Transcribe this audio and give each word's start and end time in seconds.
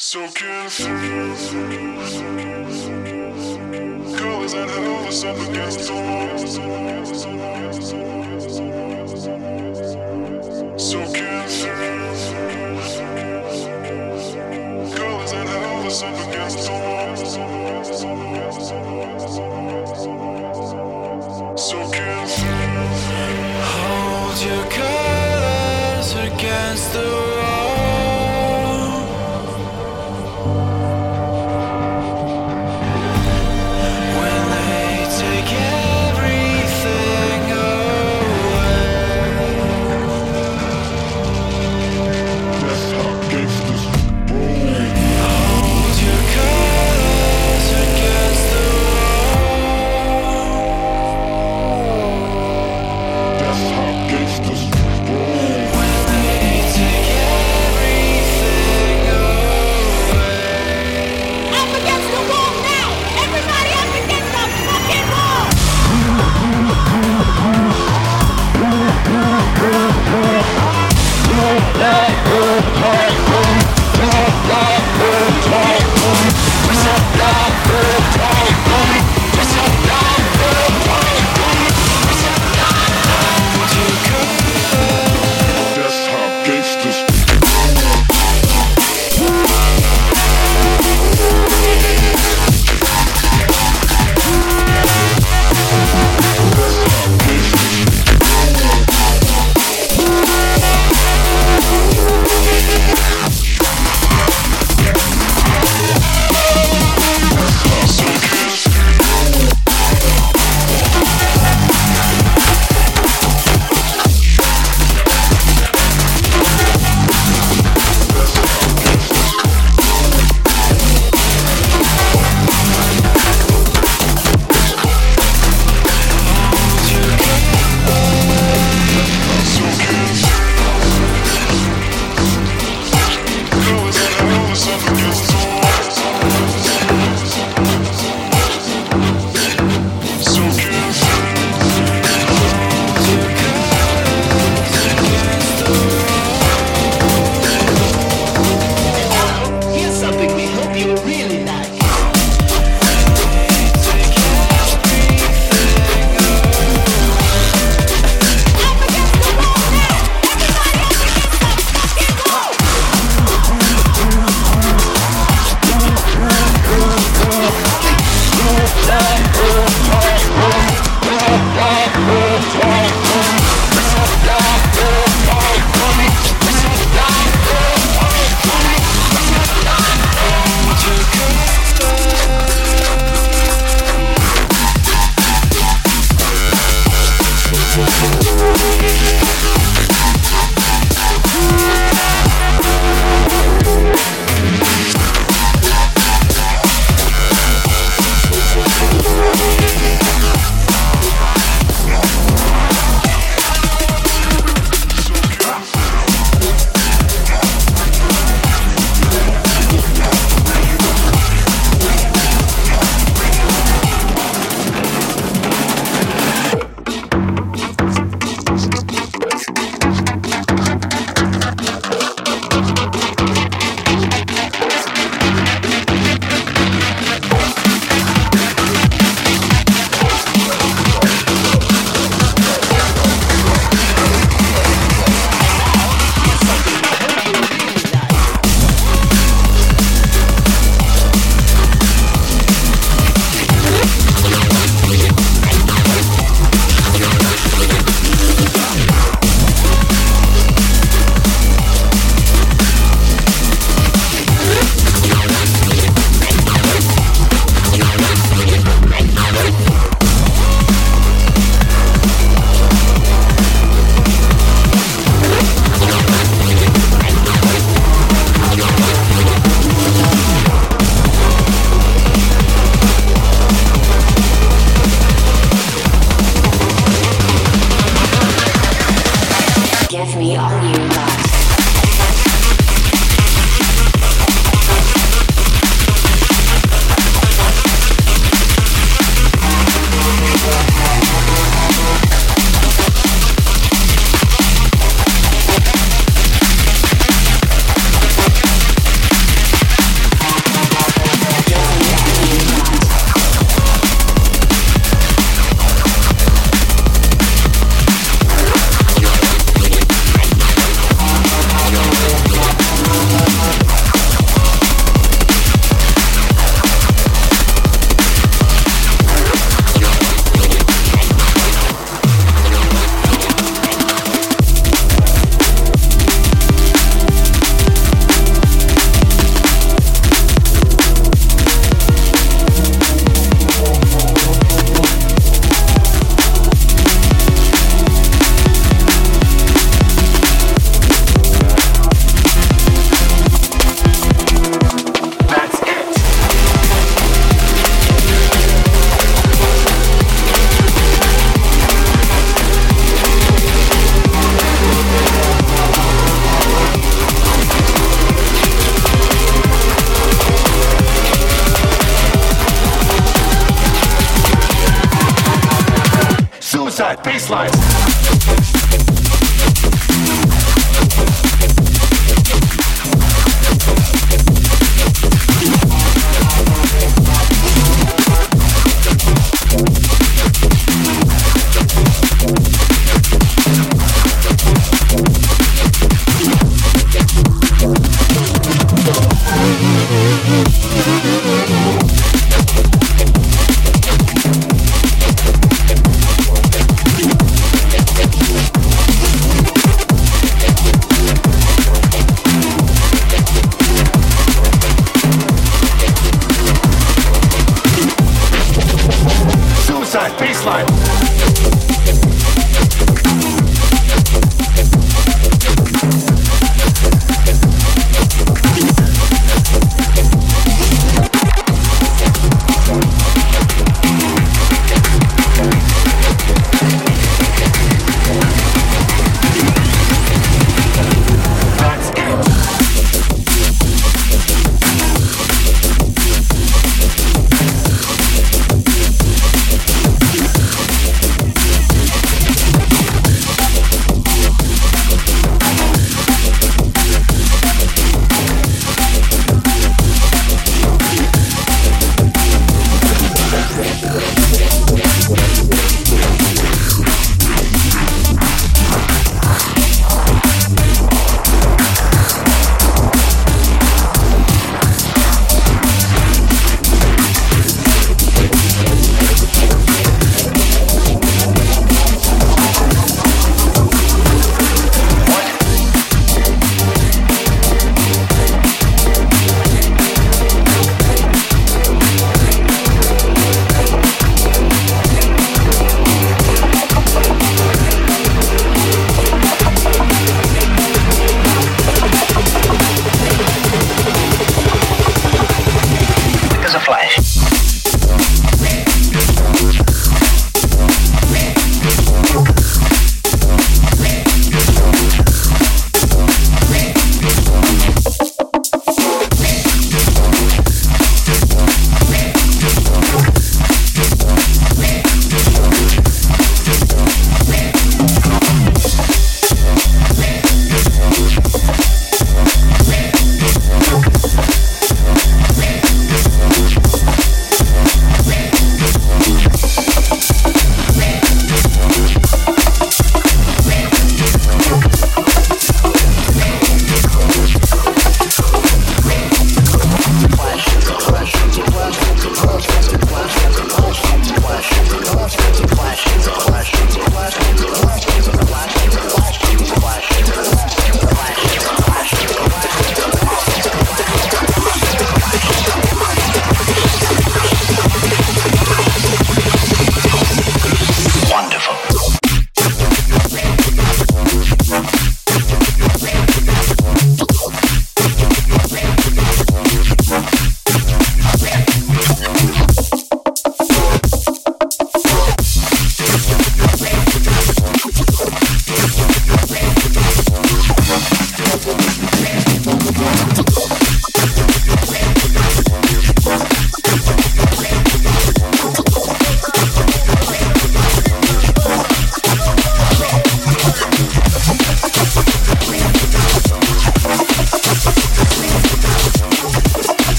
Soaking 0.00 0.68
through. 0.68 1.34
Colors 4.16 4.52
held 4.52 5.08
us 5.08 5.24
up 5.24 5.36
against 5.48 5.88
the 5.88 5.94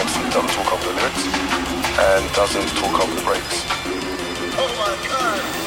Doesn't 0.00 0.30
talk 0.32 0.72
over 0.72 0.86
the 0.86 0.94
lyrics 0.94 1.26
and 1.98 2.32
doesn't 2.32 2.68
talk 2.78 3.02
over 3.04 3.14
the 3.14 3.20
breaks. 3.20 3.64
Oh 4.56 4.74
my 4.78 5.06
god! 5.06 5.59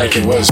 Like 0.00 0.16
it 0.16 0.24
was. 0.24 0.49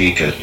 Speaker. 0.00 0.39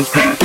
You 0.00 0.39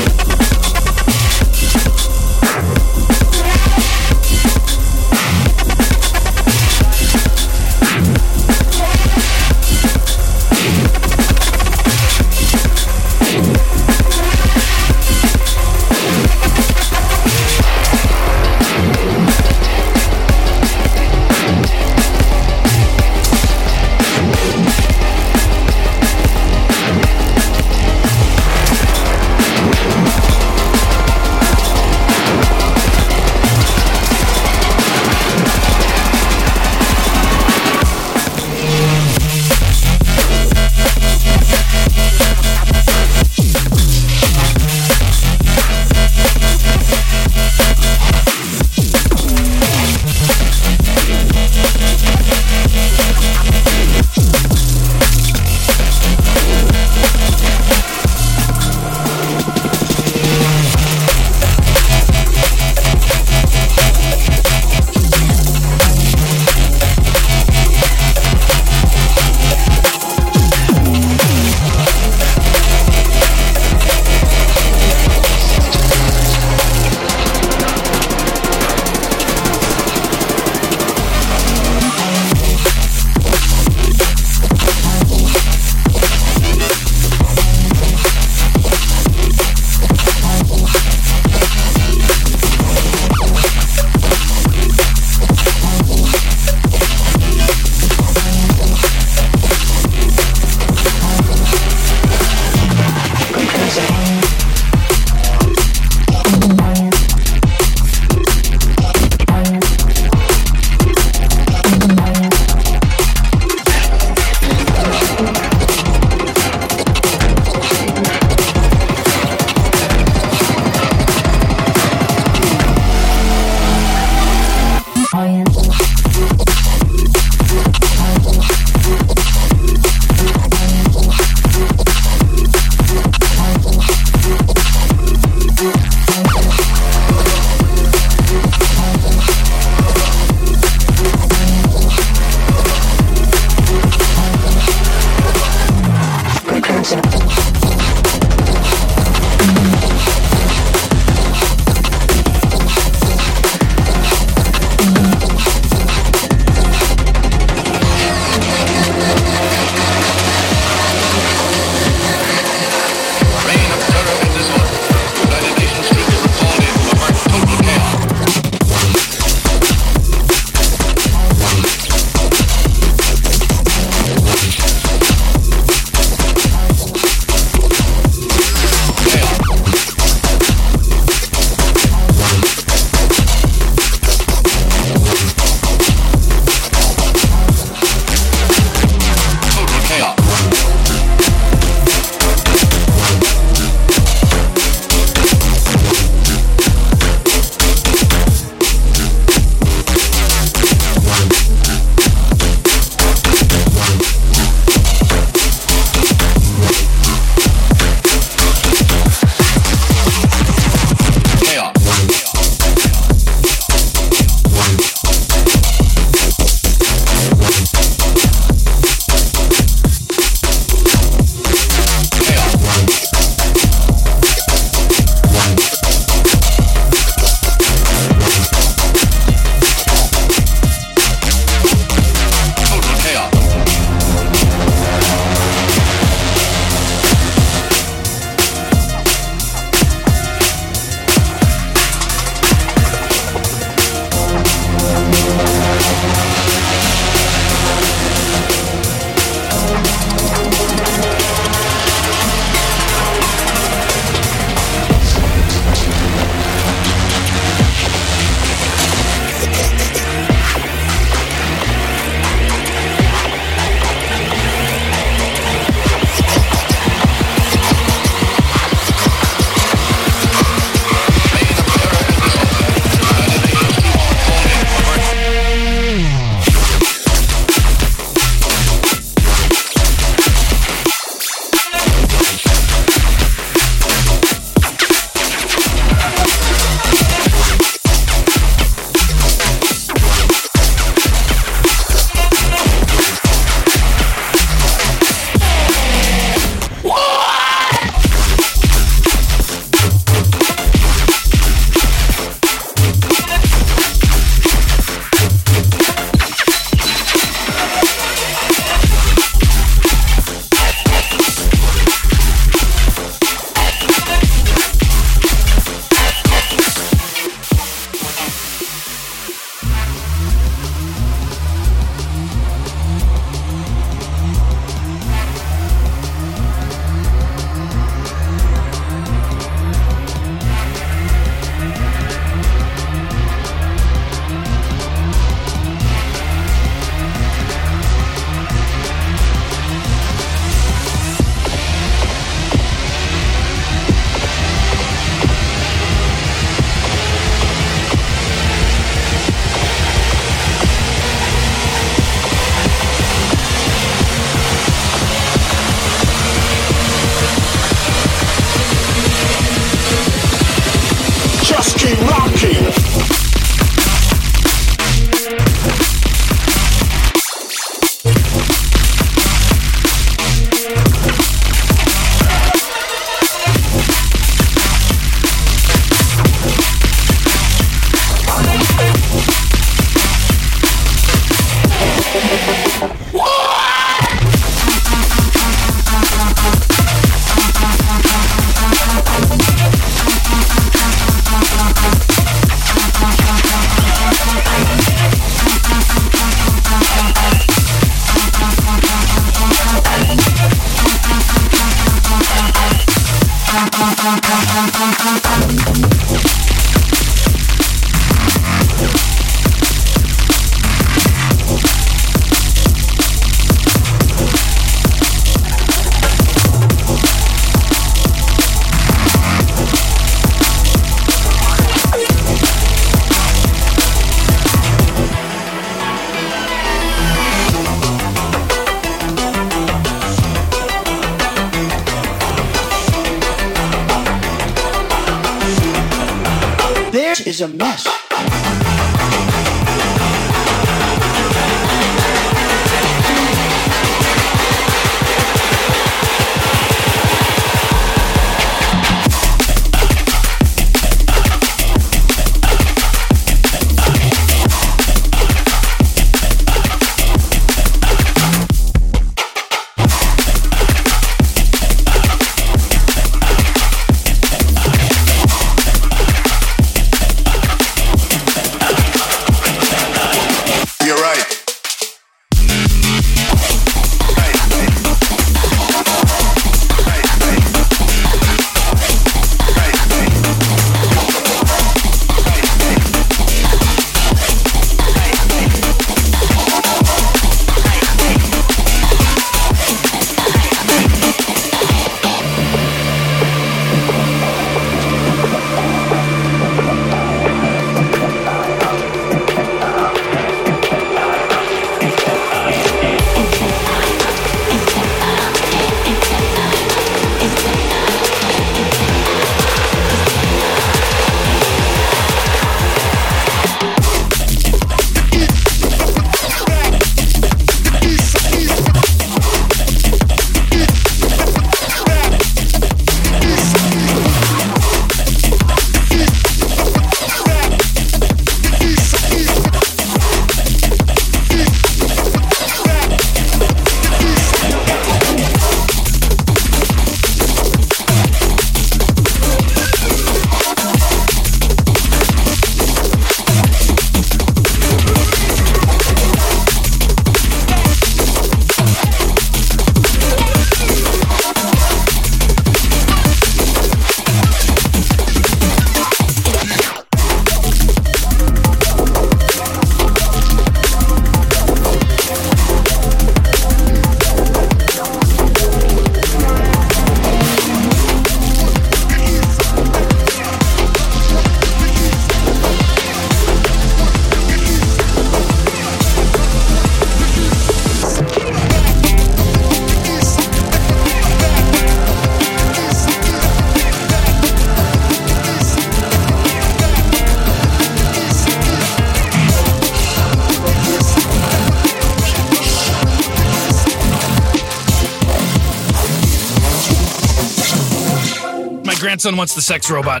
My 599.02 599.10
grandson 599.10 599.18
wants 599.18 599.34
the 599.34 599.42
sex 599.42 599.68
robot. 599.68 600.00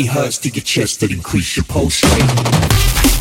It 0.00 0.06
hurts 0.06 0.38
to 0.38 0.48
your 0.48 0.62
chest 0.62 1.00
that 1.00 1.10
increase 1.12 1.58
your 1.58 1.64
pulse 1.64 2.02
rate. 2.02 3.19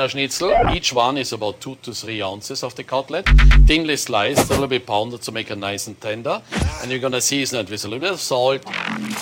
Wiener 0.00 0.08
Schnitzel. 0.08 0.74
Each 0.74 0.94
one 0.94 1.18
is 1.18 1.32
about 1.32 1.60
two 1.60 1.76
to 1.82 1.92
three 1.92 2.22
ounces 2.22 2.62
of 2.62 2.74
the 2.74 2.84
cutlet. 2.84 3.28
Thinly 3.66 3.96
sliced, 3.96 4.48
a 4.48 4.54
little 4.54 4.66
bit 4.66 4.86
pounded 4.86 5.20
to 5.22 5.32
make 5.32 5.50
it 5.50 5.58
nice 5.58 5.88
and 5.88 6.00
tender. 6.00 6.40
And 6.80 6.90
you're 6.90 7.00
gonna 7.00 7.20
season 7.20 7.60
it 7.60 7.70
with 7.70 7.84
a 7.84 7.88
little 7.88 8.00
bit 8.00 8.12
of 8.12 8.20
salt, 8.20 8.64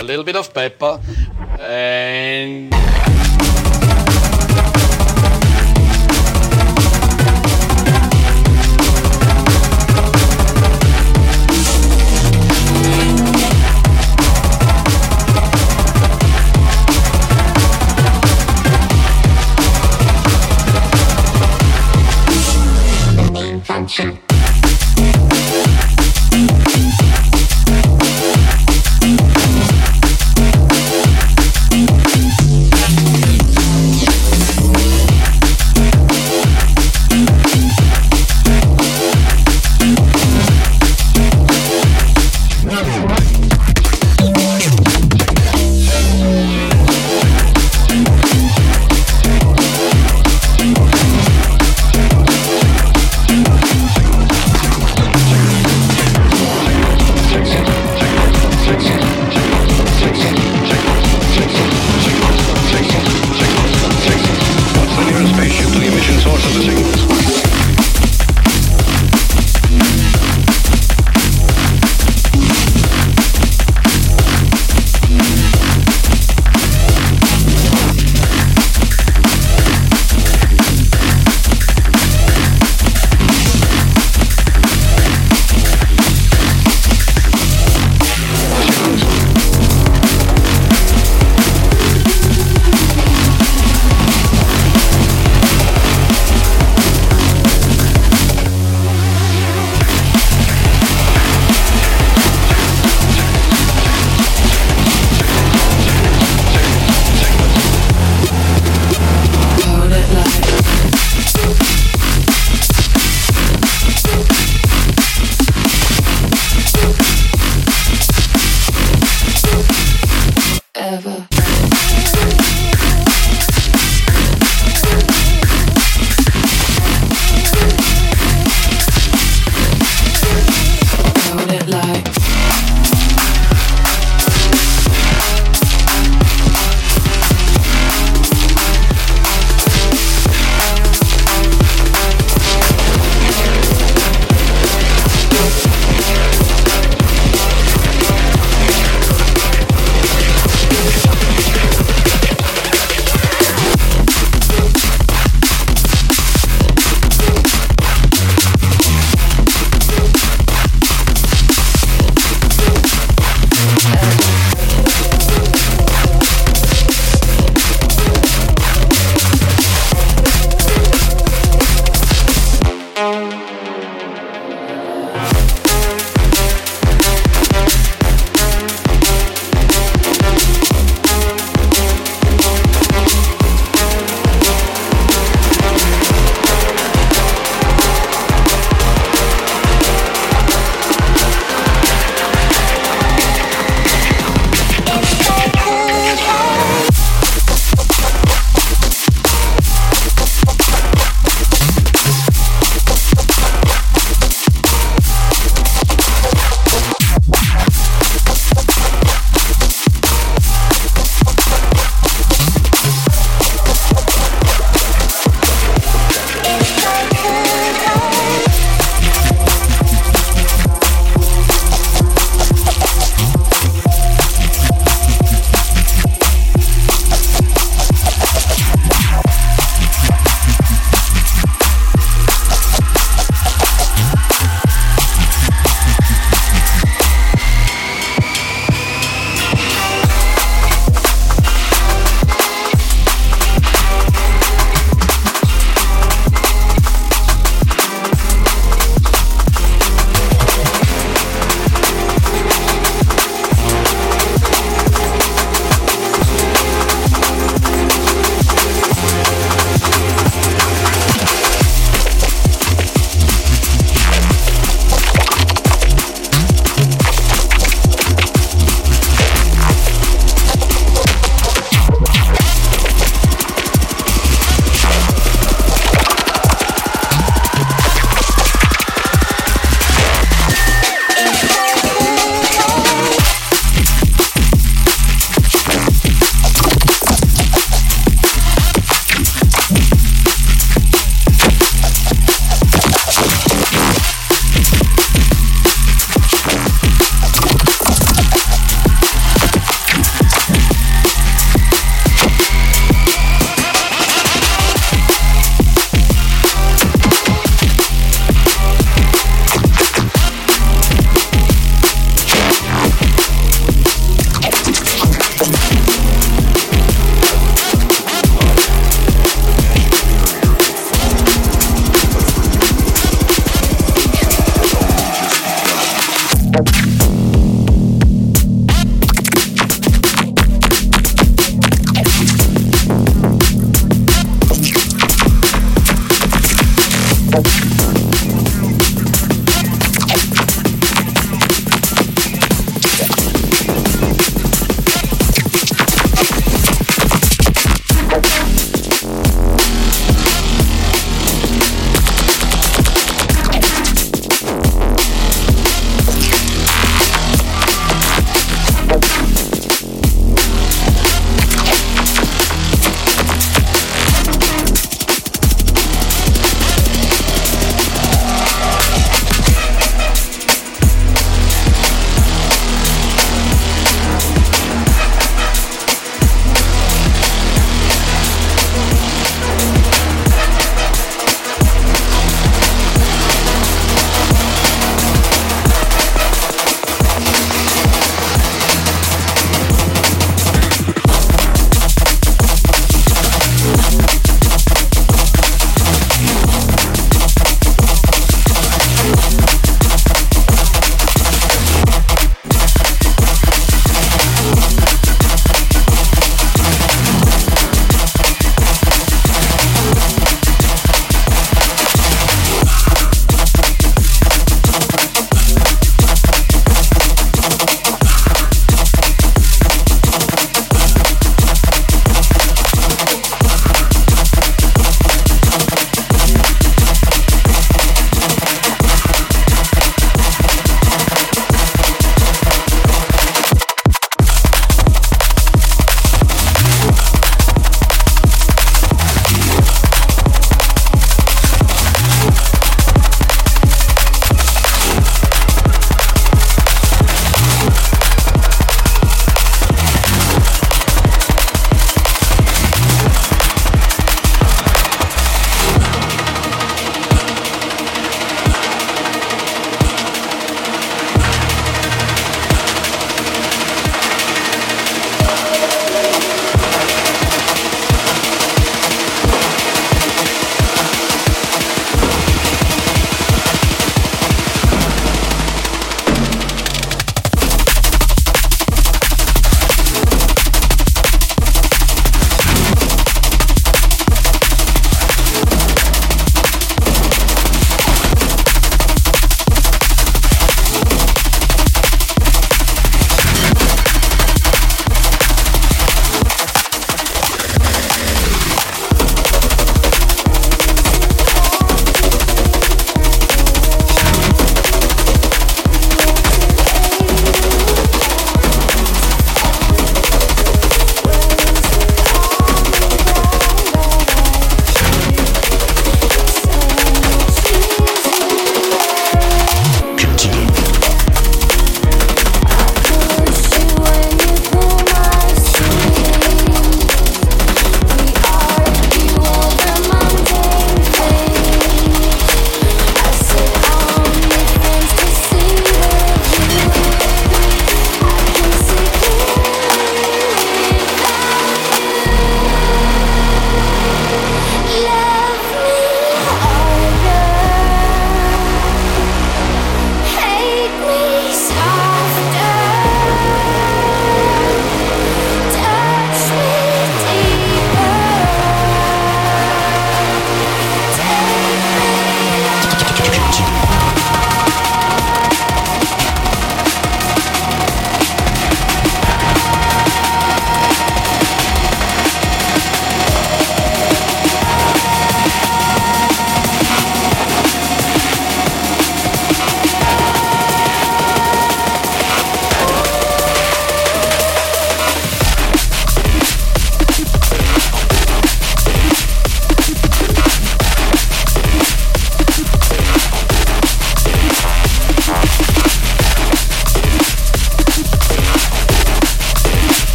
a 0.00 0.02
little 0.02 0.24
bit 0.24 0.34
of 0.34 0.52
pepper, 0.52 1.00
and 1.60 2.74
function. 23.96 24.23